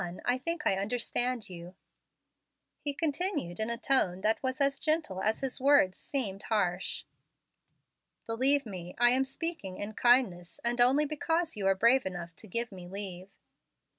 [0.25, 1.75] I think I understand you."
[2.79, 7.03] He continued in a tone that was as gentle as his words seemed harsh.
[8.25, 12.47] "Believe me, I am speaking in kindness, and only because you are brave enough to
[12.47, 13.29] give me leave.